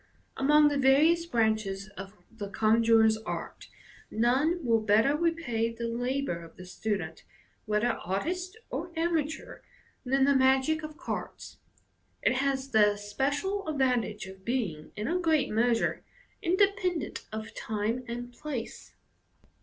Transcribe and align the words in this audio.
Among 0.35 0.69
the 0.69 0.79
various 0.79 1.27
branches 1.27 1.89
of 1.89 2.15
the 2.31 2.49
conjuror's 2.49 3.17
art, 3.17 3.67
none 4.09 4.65
will 4.65 4.79
better 4.81 5.15
repay 5.15 5.71
the 5.71 5.87
labour 5.87 6.43
of 6.43 6.55
the 6.55 6.65
student, 6.65 7.23
whether 7.67 7.89
artist 7.89 8.57
or 8.71 8.91
amateur, 8.97 9.61
than 10.03 10.23
the 10.25 10.33
magic 10.35 10.81
of 10.81 10.97
cards. 10.97 11.59
It 12.23 12.33
has 12.37 12.69
the 12.71 12.93
especial 12.93 13.67
advantage 13.67 14.25
of 14.25 14.43
being, 14.43 14.91
in 14.95 15.07
a 15.07 15.19
great 15.19 15.51
measure, 15.51 16.03
independent 16.41 17.27
of 17.31 17.53
time 17.53 18.03
and 18.07 18.33
place. 18.33 18.95